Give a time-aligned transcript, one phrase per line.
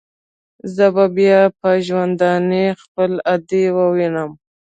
[0.75, 4.31] زه به بيا په ژوندوني خپله ادې ووينم.